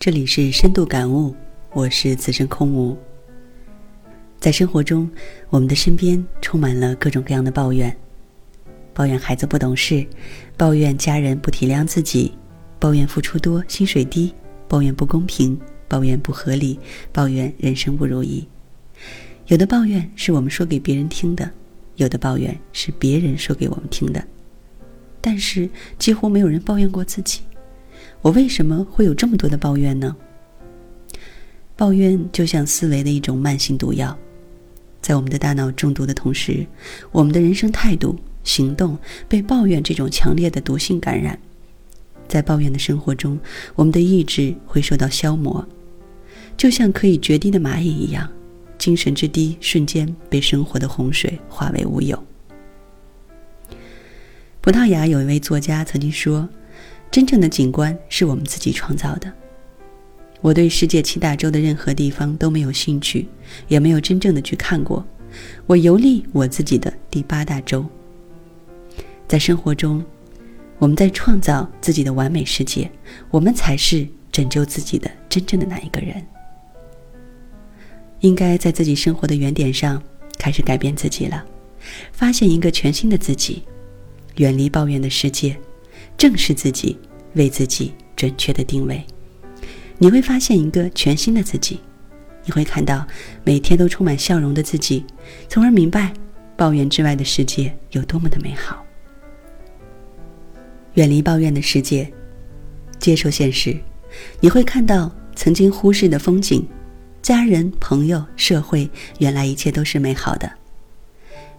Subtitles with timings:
[0.00, 1.34] 这里是深度感悟，
[1.72, 2.96] 我是此生空无。
[4.38, 5.10] 在生活中，
[5.50, 7.94] 我们的身边充满了各种各样的抱怨：
[8.94, 10.06] 抱怨孩子不懂事，
[10.56, 12.32] 抱怨家人不体谅自己，
[12.78, 14.32] 抱怨付出多薪水低，
[14.68, 15.58] 抱怨不公平，
[15.88, 16.78] 抱怨不合理，
[17.12, 18.46] 抱怨人生不如意。
[19.48, 21.50] 有的抱怨是我们说给别人听的，
[21.96, 24.24] 有的抱怨是别人说给我们听的，
[25.20, 25.68] 但是
[25.98, 27.40] 几乎没有人抱怨过自己。
[28.20, 30.14] 我为什么会有这么多的抱怨呢？
[31.76, 34.18] 抱怨就像思维的一种慢性毒药，
[35.00, 36.66] 在我们的大脑中毒的同时，
[37.12, 41.38] 我们的人生态度、行动被抱怨这种强烈的毒性感染。
[42.26, 43.38] 在抱怨的生活中，
[43.76, 45.64] 我们的意志会受到消磨，
[46.56, 48.28] 就像可以决堤的蚂蚁一样，
[48.76, 52.20] 精神之堤瞬间被生活的洪水化为乌有。
[54.60, 56.48] 葡萄牙有一位作家曾经说。
[57.18, 59.32] 真正的景观是我们自己创造的。
[60.40, 63.26] 我对世界七大洲的任何地方都没有兴趣，
[63.66, 65.04] 也没有真正的去看过。
[65.66, 67.84] 我游历我自己的第八大洲。
[69.26, 70.00] 在生活中，
[70.78, 72.88] 我们在创造自己的完美世界，
[73.32, 76.24] 我们才是拯救自己的真正的那一个人。
[78.20, 80.00] 应该在自己生活的原点上
[80.38, 81.44] 开始改变自己了，
[82.12, 83.64] 发现一个全新的自己，
[84.36, 85.56] 远离抱怨的世界。
[86.16, 86.98] 正视自己，
[87.38, 89.02] 为自己准确的定位，
[89.96, 91.80] 你会发现一个全新的自己，
[92.44, 93.06] 你会看到
[93.44, 95.04] 每天都充满笑容的自己，
[95.48, 96.12] 从而明白
[96.56, 98.84] 抱怨之外的世界有多么的美好。
[100.94, 102.12] 远离抱怨的世界，
[102.98, 103.76] 接受现实，
[104.40, 106.66] 你会看到曾经忽视的风景，
[107.22, 110.50] 家人、朋友、社会，原来一切都是美好的。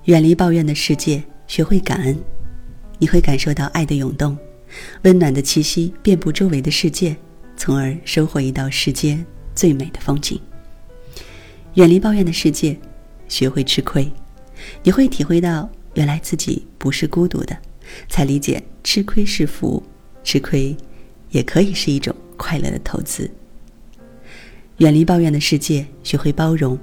[0.05, 2.17] 远离抱怨的世界，学会感恩，
[2.97, 4.38] 你会感受到爱的涌动。
[5.03, 7.16] 温暖的气息遍布周围的世界，
[7.56, 9.25] 从而收获一道世间
[9.56, 10.39] 最美的风景。
[11.75, 12.78] 远离抱怨的世界，
[13.28, 14.12] 学会吃亏，
[14.84, 17.58] 你会体会到原来自己不是孤独的，
[18.08, 19.81] 才理解吃亏是福，
[20.24, 20.75] 吃亏
[21.29, 23.29] 也可以是一种快乐的投资。
[24.78, 26.78] 远离抱怨的世界，学会包容，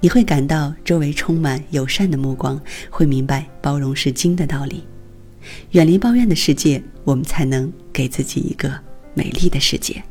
[0.00, 2.60] 你会感到周围充满友善的目光，
[2.90, 4.82] 会明白包容是金的道理。
[5.70, 8.80] 远离抱怨的世界，我们才能给自己一个
[9.14, 10.02] 美丽的世界。